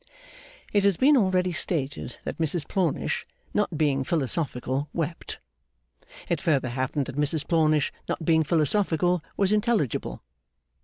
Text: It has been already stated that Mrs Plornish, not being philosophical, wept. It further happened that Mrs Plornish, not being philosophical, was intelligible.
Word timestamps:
It 0.73 0.83
has 0.83 0.97
been 0.97 1.15
already 1.15 1.51
stated 1.51 2.17
that 2.23 2.39
Mrs 2.39 2.67
Plornish, 2.67 3.23
not 3.53 3.77
being 3.77 4.03
philosophical, 4.03 4.89
wept. 4.93 5.39
It 6.27 6.41
further 6.41 6.69
happened 6.69 7.05
that 7.05 7.17
Mrs 7.17 7.47
Plornish, 7.47 7.91
not 8.09 8.25
being 8.25 8.43
philosophical, 8.43 9.23
was 9.37 9.51
intelligible. 9.51 10.23